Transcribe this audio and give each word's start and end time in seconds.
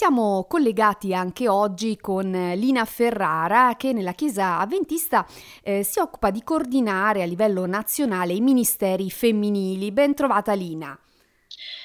siamo 0.00 0.46
collegati 0.48 1.12
anche 1.12 1.46
oggi 1.46 1.98
con 1.98 2.30
Lina 2.56 2.86
Ferrara 2.86 3.74
che 3.76 3.92
nella 3.92 4.14
Chiesa 4.14 4.58
Avventista 4.58 5.26
eh, 5.62 5.82
si 5.82 5.98
occupa 5.98 6.30
di 6.30 6.42
coordinare 6.42 7.20
a 7.20 7.26
livello 7.26 7.66
nazionale 7.66 8.32
i 8.32 8.40
ministeri 8.40 9.10
femminili. 9.10 9.92
Ben 9.92 10.14
trovata 10.14 10.54
Lina. 10.54 10.98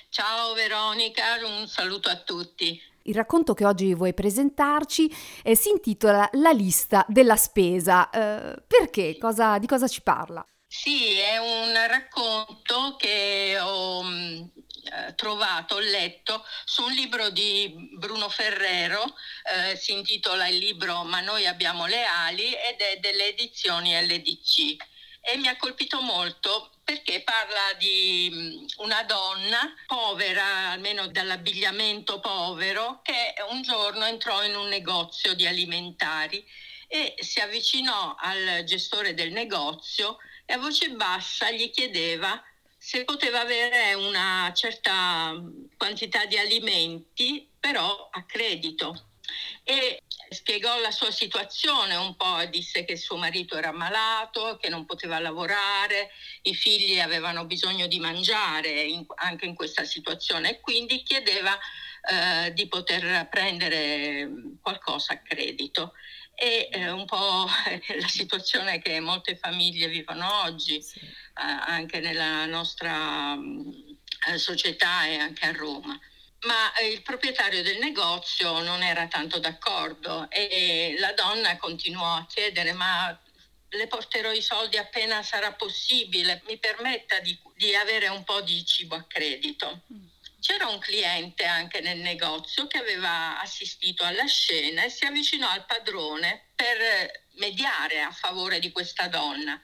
Ciao 0.08 0.54
Veronica, 0.54 1.24
un 1.44 1.68
saluto 1.68 2.08
a 2.08 2.16
tutti. 2.16 2.82
Il 3.02 3.16
racconto 3.16 3.54
che 3.54 3.66
oggi 3.66 3.94
vuoi 3.94 4.14
presentarci 4.14 5.14
eh, 5.44 5.58
si 5.58 5.68
intitola 5.68 6.30
La 6.36 6.52
lista 6.52 7.06
della 7.10 7.36
spesa. 7.36 8.10
Eh, 8.12 8.64
perché? 8.66 9.18
Cosa, 9.18 9.58
di 9.58 9.68
cosa 9.68 9.90
ci 9.90 10.02
parla? 10.02 10.46
Sì, 10.66 11.18
è 11.18 11.38
un 11.38 11.74
racconto 11.90 12.96
che 12.98 13.58
ho 13.60 14.04
mm, 14.04 14.44
eh, 14.86 15.16
trovato, 15.16 15.76
ho 15.76 15.80
letto 15.80 16.46
su 16.64 16.84
un 16.84 16.92
libro 16.92 17.30
di 17.30 17.90
Bruno 17.98 18.30
Ferrero, 18.30 19.16
eh, 19.44 19.76
si 19.76 19.92
intitola 19.94 20.48
il 20.48 20.58
libro 20.58 21.04
Ma 21.04 21.22
noi 21.22 21.48
abbiamo 21.48 21.86
le 21.86 22.04
ali 22.06 22.54
ed 22.54 22.80
è 22.80 22.98
delle 23.00 23.30
edizioni 23.30 23.94
LDC 23.94 24.76
e 25.22 25.38
mi 25.38 25.48
ha 25.48 25.58
colpito 25.58 26.02
molto 26.02 26.70
perché 26.84 27.22
parla 27.22 27.74
di 27.80 28.30
mm, 28.32 28.66
una 28.78 29.02
donna 29.04 29.74
povera, 29.88 30.70
almeno 30.70 31.08
dall'abbigliamento 31.08 32.20
povero, 32.20 33.02
che 33.02 33.34
un 33.50 33.64
giorno 33.64 34.06
entrò 34.06 34.44
in 34.44 34.56
un 34.56 34.68
negozio 34.68 35.34
di 35.34 35.48
alimentari 35.48 36.46
e 36.88 37.16
si 37.18 37.40
avvicinò 37.40 38.16
al 38.20 38.64
gestore 38.66 39.16
del 39.16 39.32
negozio 39.32 40.18
e 40.46 40.54
a 40.54 40.60
voce 40.60 40.90
bassa 40.90 41.50
gli 41.50 41.72
chiedeva 41.72 42.40
se 42.86 43.04
poteva 43.04 43.40
avere 43.40 43.96
una 43.96 44.52
certa 44.54 45.34
quantità 45.76 46.26
di 46.26 46.38
alimenti, 46.38 47.50
però 47.60 48.10
a 48.12 48.24
credito. 48.26 49.08
E 49.64 50.04
spiegò 50.30 50.80
la 50.80 50.92
sua 50.92 51.10
situazione 51.10 51.96
un 51.96 52.16
po', 52.16 52.46
disse 52.52 52.86
che 52.86 52.96
suo 52.96 53.18
marito 53.18 53.58
era 53.58 53.72
malato, 53.72 54.60
che 54.62 54.70
non 54.70 54.86
poteva 54.86 55.18
lavorare, 55.18 56.12
i 56.44 56.54
figli 56.54 57.00
avevano 57.00 57.46
bisogno 57.46 57.88
di 57.88 57.98
mangiare 57.98 58.70
in, 58.70 59.04
anche 59.16 59.48
in 59.48 59.56
questa 59.56 59.84
situazione 59.84 60.52
e 60.52 60.60
quindi 60.60 61.02
chiedeva 61.02 61.58
eh, 61.58 62.54
di 62.54 62.68
poter 62.68 63.28
prendere 63.30 64.30
qualcosa 64.62 65.14
a 65.14 65.22
credito 65.24 65.94
è 66.36 66.70
eh, 66.72 66.92
un 66.92 67.06
po' 67.06 67.48
la 68.00 68.08
situazione 68.08 68.80
che 68.80 69.00
molte 69.00 69.36
famiglie 69.36 69.88
vivono 69.88 70.42
oggi, 70.44 70.82
sì. 70.82 71.00
eh, 71.00 71.12
anche 71.34 72.00
nella 72.00 72.46
nostra 72.46 73.36
mh, 73.36 73.98
eh, 74.28 74.38
società 74.38 75.06
e 75.06 75.18
anche 75.18 75.46
a 75.46 75.52
Roma. 75.52 75.98
Ma 76.42 76.74
eh, 76.74 76.92
il 76.92 77.02
proprietario 77.02 77.64
del 77.64 77.80
negozio 77.80 78.62
non 78.62 78.84
era 78.84 79.08
tanto 79.08 79.40
d'accordo 79.40 80.30
e 80.30 80.96
la 81.00 81.14
donna 81.14 81.58
continuò 81.58 82.16
a 82.16 82.26
chiedere 82.28 82.74
ma 82.74 83.20
le 83.70 83.88
porterò 83.88 84.32
i 84.32 84.42
soldi 84.42 84.78
appena 84.78 85.24
sarà 85.24 85.54
possibile, 85.54 86.42
mi 86.48 86.58
permetta 86.58 87.20
di, 87.20 87.38
di 87.56 87.76
avere 87.76 88.08
un 88.08 88.24
po' 88.24 88.42
di 88.42 88.64
cibo 88.66 88.96
a 88.96 89.04
credito. 89.08 89.82
Mm. 89.92 90.06
C'era 90.46 90.68
un 90.68 90.78
cliente 90.78 91.44
anche 91.46 91.82
nel 91.82 91.98
negozio 91.98 92.68
che 92.68 92.78
aveva 92.78 93.40
assistito 93.40 94.04
alla 94.04 94.28
scena 94.28 94.84
e 94.84 94.92
si 94.92 95.04
avvicinò 95.04 95.50
al 95.50 95.66
padrone 95.66 96.52
per 96.54 97.24
mediare 97.38 98.02
a 98.02 98.12
favore 98.12 98.60
di 98.60 98.72
questa 98.72 99.08
donna. 99.08 99.60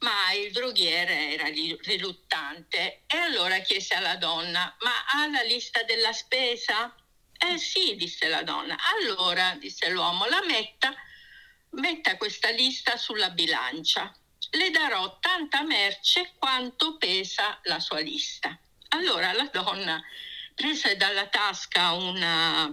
Ma 0.00 0.30
il 0.32 0.52
droghiere 0.52 1.32
era 1.32 1.46
riluttante 1.46 3.04
e 3.06 3.16
allora 3.16 3.60
chiese 3.60 3.94
alla 3.94 4.16
donna: 4.16 4.76
Ma 4.80 5.06
ha 5.06 5.26
la 5.28 5.40
lista 5.40 5.84
della 5.84 6.12
spesa? 6.12 6.94
Eh 7.38 7.56
sì, 7.56 7.96
disse 7.96 8.28
la 8.28 8.42
donna. 8.42 8.76
Allora, 9.00 9.56
disse 9.58 9.88
l'uomo, 9.88 10.26
la 10.26 10.44
metta, 10.44 10.94
metta 11.70 12.18
questa 12.18 12.50
lista 12.50 12.98
sulla 12.98 13.30
bilancia. 13.30 14.14
Le 14.50 14.68
darò 14.68 15.18
tanta 15.18 15.62
merce 15.62 16.34
quanto 16.36 16.98
pesa 16.98 17.58
la 17.62 17.80
sua 17.80 18.00
lista. 18.00 18.60
Allora 18.92 19.32
la 19.32 19.48
donna 19.52 20.02
prese 20.54 20.96
dalla 20.96 21.26
tasca 21.26 21.92
una, 21.92 22.66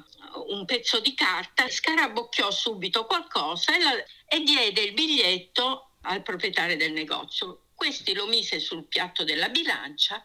un 0.48 0.66
pezzo 0.66 1.00
di 1.00 1.14
carta, 1.14 1.70
scarabocchiò 1.70 2.52
subito 2.52 3.06
qualcosa 3.06 3.76
e, 3.76 3.80
la, 3.82 4.04
e 4.28 4.42
diede 4.42 4.82
il 4.82 4.94
biglietto 4.94 5.92
al 6.02 6.24
proprietario 6.24 6.76
del 6.76 6.92
negozio. 6.92 7.64
Questi 7.76 8.14
lo 8.14 8.26
mise 8.26 8.60
sul 8.60 8.86
piatto 8.86 9.24
della 9.24 9.50
bilancia 9.50 10.22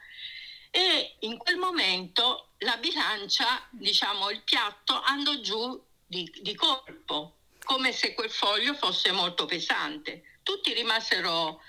e 0.70 1.16
in 1.20 1.36
quel 1.36 1.56
momento 1.56 2.52
la 2.58 2.78
bilancia, 2.78 3.68
diciamo 3.70 4.30
il 4.30 4.40
piatto, 4.42 4.98
andò 5.02 5.38
giù 5.40 5.78
di, 6.06 6.32
di 6.40 6.54
colpo, 6.54 7.36
come 7.62 7.92
se 7.92 8.14
quel 8.14 8.30
foglio 8.30 8.72
fosse 8.74 9.12
molto 9.12 9.44
pesante. 9.44 10.38
Tutti 10.42 10.72
rimasero 10.72 11.60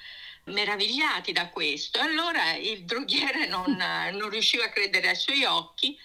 meravigliati 0.45 1.31
da 1.31 1.49
questo. 1.49 1.99
Allora 1.99 2.53
il 2.53 2.83
droghiere 2.85 3.47
non, 3.47 3.75
non 4.13 4.29
riusciva 4.29 4.65
a 4.65 4.69
credere 4.69 5.09
ai 5.09 5.15
suoi 5.15 5.43
occhi, 5.43 5.97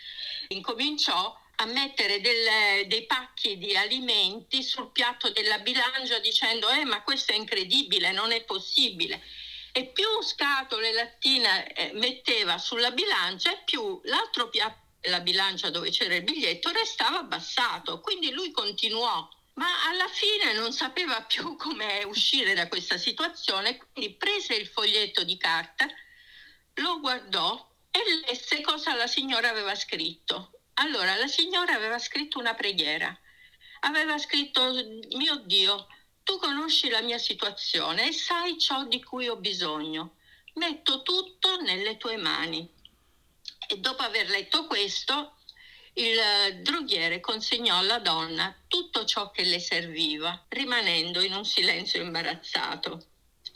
incominciò 0.49 1.37
a 1.61 1.65
mettere 1.67 2.21
del, 2.21 2.87
dei 2.87 3.05
pacchi 3.07 3.59
di 3.59 3.77
alimenti 3.77 4.63
sul 4.63 4.93
piatto 4.93 5.31
della 5.31 5.59
bilancia 5.59 6.21
dicendo 6.21 6.69
eh 6.71 6.85
ma 6.85 7.03
questo 7.03 7.33
è 7.33 7.35
incredibile, 7.35 8.13
non 8.13 8.31
è 8.31 8.45
possibile. 8.45 9.23
E 9.73 9.87
più 9.87 10.23
scatole 10.23 10.93
lattine 10.93 11.73
eh, 11.73 11.91
metteva 11.95 12.59
sulla 12.59 12.91
bilancia 12.91 13.53
e 13.53 13.63
più 13.65 14.01
l'altro 14.05 14.49
piatto 14.49 14.87
della 15.01 15.21
bilancia 15.21 15.71
dove 15.71 15.91
c'era 15.91 16.15
il 16.15 16.23
biglietto 16.23 16.71
restava 16.71 17.19
abbassato. 17.19 18.01
Quindi 18.01 18.31
lui 18.31 18.51
continuò 18.51 19.29
ma 19.59 19.89
alla 19.89 20.09
fine 20.09 20.53
non 20.55 20.73
sapeva 20.73 21.23
più 21.27 21.57
come 21.57 22.03
uscire 22.05 22.55
da 22.55 22.69
questa 22.69 22.97
situazione, 22.97 23.77
quindi 23.77 24.15
prese 24.15 24.55
il 24.55 24.67
foglietto 24.67 25.23
di 25.25 25.37
carta, 25.37 25.87
lo 26.75 27.01
guardò 27.01 27.67
e 27.91 28.01
lesse 28.27 28.61
cosa 28.61 28.95
la 28.95 29.07
signora 29.07 29.51
aveva 29.51 29.75
scritto. 29.75 30.53
Allora, 30.75 31.17
la 31.17 31.27
signora 31.27 31.75
aveva 31.75 31.99
scritto 31.99 32.39
una 32.39 32.55
preghiera. 32.55 33.17
Aveva 33.81 34.17
scritto, 34.17 34.73
mio 35.17 35.37
Dio, 35.45 35.89
tu 36.23 36.39
conosci 36.39 36.89
la 36.89 37.01
mia 37.01 37.19
situazione 37.19 38.09
e 38.09 38.13
sai 38.13 38.59
ciò 38.59 38.85
di 38.85 39.03
cui 39.03 39.27
ho 39.27 39.37
bisogno. 39.37 40.17
Metto 40.55 41.03
tutto 41.03 41.61
nelle 41.63 41.97
tue 41.97 42.17
mani. 42.17 42.69
E 43.67 43.79
dopo 43.79 44.03
aver 44.03 44.29
letto 44.29 44.67
questo, 44.67 45.38
il 45.99 46.61
droghiere 46.63 47.19
consegnò 47.21 47.79
alla 47.79 47.99
donna 47.99 48.55
tutto 48.69 49.05
ciò 49.05 49.31
che 49.31 49.43
le 49.43 49.59
serviva, 49.59 50.45
rimanendo 50.49 51.21
in 51.23 51.35
un 51.35 51.45
silenzio 51.45 52.03
imbarazzato. 52.03 53.05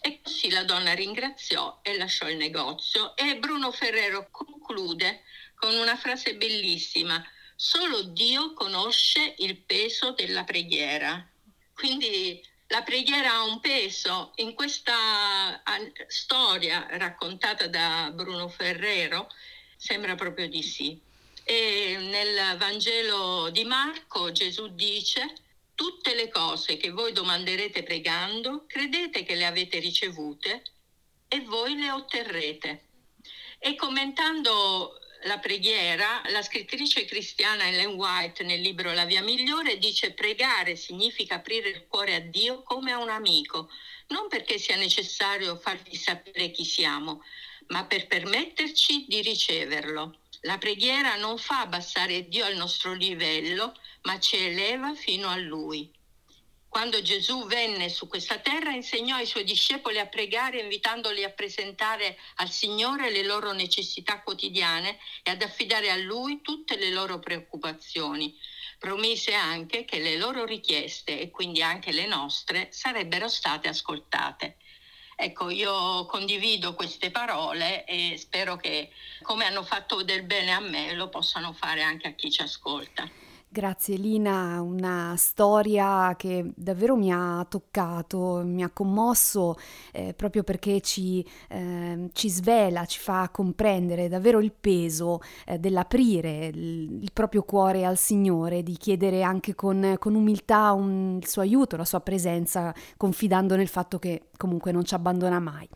E 0.00 0.20
così 0.20 0.50
la 0.50 0.64
donna 0.64 0.92
ringraziò 0.94 1.78
e 1.82 1.97
lasciò 1.97 2.28
il 2.28 2.36
negozio 2.36 3.14
e 3.16 3.36
Bruno 3.38 3.70
Ferrero 3.70 4.28
conclude 4.31 5.22
con 5.54 5.75
una 5.75 5.97
frase 5.97 6.34
bellissima, 6.34 7.25
solo 7.54 8.02
Dio 8.02 8.52
conosce 8.54 9.36
il 9.38 9.56
peso 9.58 10.10
della 10.10 10.42
preghiera. 10.42 11.25
Quindi 11.72 12.44
la 12.66 12.82
preghiera 12.82 13.34
ha 13.34 13.44
un 13.44 13.60
peso. 13.60 14.32
In 14.36 14.54
questa 14.54 15.62
storia 16.08 16.88
raccontata 16.91 17.69
da 17.69 18.10
Bruno 18.12 18.48
Ferrero 18.48 19.31
sembra 19.76 20.16
proprio 20.16 20.48
di 20.48 20.62
sì. 20.62 21.10
E 21.44 21.97
nel 21.98 22.56
Vangelo 22.56 23.50
di 23.50 23.64
Marco 23.64 24.30
Gesù 24.32 24.69
dice, 24.75 25.34
tutte 25.75 26.14
le 26.14 26.28
cose 26.28 26.76
che 26.76 26.91
voi 26.91 27.12
domanderete 27.12 27.82
pregando, 27.82 28.64
credete 28.66 29.25
che 29.25 29.34
le 29.34 29.47
avete 29.47 29.78
ricevute 29.78 30.62
e 31.28 31.41
voi 31.41 31.76
le 31.76 31.91
otterrete. 31.91 32.84
E 33.58 33.75
commentando 33.75 34.98
la 35.25 35.38
preghiera, 35.38 36.22
la 36.28 36.42
scrittrice 36.42 37.04
cristiana 37.04 37.69
Ellen 37.69 37.94
White 37.94 38.42
nel 38.42 38.60
libro 38.60 38.92
La 38.92 39.04
via 39.04 39.22
migliore 39.22 39.78
dice 39.78 40.12
pregare 40.12 40.76
significa 40.76 41.37
aprire 41.37 41.69
il 41.69 41.87
cuore 41.87 42.14
a 42.14 42.20
Dio 42.20 42.62
come 42.62 42.93
a 42.93 42.99
un 42.99 43.08
amico, 43.08 43.70
non 44.08 44.28
perché 44.28 44.58
sia 44.58 44.76
necessario 44.76 45.56
fargli 45.56 45.94
sapere 45.94 46.50
chi 46.50 46.64
siamo, 46.64 47.22
ma 47.69 47.84
per 47.84 48.06
permetterci 48.06 49.06
di 49.08 49.22
riceverlo. 49.22 50.21
La 50.44 50.59
preghiera 50.59 51.15
non 51.17 51.39
fa 51.39 51.61
abbassare 51.61 52.27
Dio 52.27 52.44
al 52.44 52.56
nostro 52.56 52.94
livello, 52.94 53.75
ma 54.03 54.19
ci 54.19 54.37
eleva 54.37 54.93
fino 54.93 55.29
a 55.29 55.37
Lui. 55.37 55.89
Quando 56.69 57.00
Gesù 57.00 57.47
venne 57.47 57.89
su 57.89 58.09
questa 58.09 58.39
terra 58.39 58.73
insegnò 58.73 59.17
ai 59.17 59.27
suoi 59.27 59.44
discepoli 59.44 60.00
a 60.00 60.06
pregare 60.06 60.61
invitandoli 60.61 61.23
a 61.23 61.31
presentare 61.31 62.19
al 62.37 62.50
Signore 62.50 63.11
le 63.11 63.23
loro 63.23 63.53
necessità 63.53 64.21
quotidiane 64.23 64.99
e 65.23 65.31
ad 65.31 65.43
affidare 65.43 65.91
a 65.91 65.97
Lui 65.97 66.41
tutte 66.41 66.77
le 66.77 66.91
loro 66.91 67.21
preoccupazioni. 67.21 68.37
Promise 68.79 69.35
anche 69.35 69.85
che 69.85 70.00
le 70.00 70.17
loro 70.17 70.44
richieste 70.44 71.21
e 71.21 71.31
quindi 71.31 71.62
anche 71.62 71.93
le 71.93 72.06
nostre 72.06 72.73
sarebbero 72.73 73.29
state 73.29 73.69
ascoltate. 73.69 74.56
Ecco, 75.24 75.50
io 75.50 76.04
condivido 76.06 76.74
queste 76.74 77.12
parole 77.12 77.84
e 77.84 78.16
spero 78.19 78.56
che 78.56 78.90
come 79.22 79.44
hanno 79.44 79.62
fatto 79.62 80.02
del 80.02 80.24
bene 80.24 80.50
a 80.50 80.58
me 80.58 80.94
lo 80.94 81.08
possano 81.10 81.52
fare 81.52 81.80
anche 81.80 82.08
a 82.08 82.10
chi 82.10 82.28
ci 82.28 82.42
ascolta. 82.42 83.08
Grazie 83.54 83.96
Lina, 83.96 84.62
una 84.62 85.14
storia 85.19 86.14
che 86.16 86.52
davvero 86.56 86.96
mi 86.96 87.12
ha 87.12 87.44
toccato, 87.46 88.40
mi 88.43 88.62
ha 88.62 88.70
commosso 88.70 89.56
eh, 89.93 90.14
proprio 90.14 90.43
perché 90.43 90.81
ci, 90.81 91.22
eh, 91.50 92.08
ci, 92.14 92.31
svela, 92.31 92.87
ci 92.87 92.99
fa 92.99 93.28
comprendere 93.31 94.08
davvero 94.08 94.40
il 94.40 94.52
peso 94.58 95.20
eh, 95.44 95.58
dell'aprire 95.58 96.46
il, 96.46 97.02
il, 97.02 97.12
proprio 97.12 97.43
cuore 97.43 97.84
al 97.84 97.99
Signore, 97.99 98.62
di 98.62 98.75
chiedere 98.78 99.22
anche 99.22 99.55
con, 99.55 99.96
con 99.98 100.14
umiltà 100.14 100.72
un, 100.72 101.19
il 101.20 101.28
suo 101.28 101.43
aiuto, 101.43 101.76
la 101.76 101.84
sua 101.84 102.00
presenza, 102.00 102.75
confidando 102.96 103.55
nel 103.55 103.69
fatto 103.69 103.98
che 103.98 104.31
comunque 104.38 104.72
non 104.72 104.87
ci 104.87 104.94
abbandona 104.94 105.40
mai. 105.40 105.69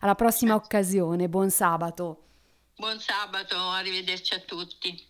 Alla 0.00 0.16
prossima 0.16 0.56
occasione, 0.56 1.28
buon 1.28 1.50
sabato. 1.50 2.24
Buon 2.74 2.98
sabato, 2.98 3.56
arrivederci 3.56 4.34
a 4.34 4.40
tutti. 4.40 5.06